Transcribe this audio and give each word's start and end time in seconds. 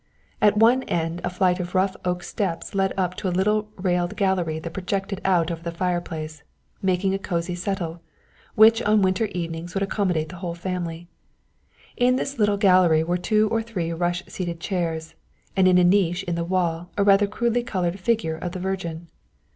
At 0.41 0.57
one 0.57 0.81
end 0.85 1.21
a 1.23 1.29
flight 1.29 1.59
of 1.59 1.75
rough 1.75 1.95
oak 2.05 2.23
steps 2.23 2.73
led 2.73 2.91
up 2.97 3.13
to 3.17 3.27
a 3.27 3.29
little 3.29 3.69
railed 3.77 4.17
gallery 4.17 4.57
that 4.57 4.73
projected 4.73 5.21
out 5.23 5.51
over 5.51 5.61
the 5.61 5.71
fire 5.71 6.01
place, 6.01 6.41
making 6.81 7.13
a 7.13 7.19
cosy 7.19 7.53
settle, 7.53 8.01
which 8.55 8.81
on 8.81 9.03
winter 9.03 9.27
evenings 9.27 9.75
would 9.75 9.83
accommodate 9.83 10.29
the 10.29 10.37
whole 10.37 10.55
family. 10.55 11.07
In 11.97 12.15
this 12.15 12.39
little 12.39 12.57
gallery 12.57 13.03
were 13.03 13.15
two 13.19 13.47
or 13.49 13.61
three 13.61 13.93
rush 13.93 14.23
seated 14.25 14.59
chairs, 14.59 15.13
and 15.55 15.67
in 15.67 15.77
a 15.77 15.83
niche 15.83 16.23
in 16.23 16.33
the 16.33 16.43
wall 16.45 16.89
a 16.97 17.03
rather 17.03 17.27
crudely 17.27 17.61
coloured 17.61 17.99
figure 17.99 18.37
of 18.37 18.53
the 18.53 18.59
Virgin. 18.59 19.07